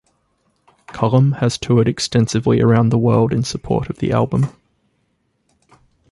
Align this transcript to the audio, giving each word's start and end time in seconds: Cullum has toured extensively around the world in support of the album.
Cullum 0.87 1.33
has 1.33 1.59
toured 1.59 1.87
extensively 1.87 2.59
around 2.59 2.89
the 2.89 2.97
world 2.97 3.31
in 3.31 3.43
support 3.43 3.87
of 3.87 3.99
the 3.99 4.11
album. 4.11 4.47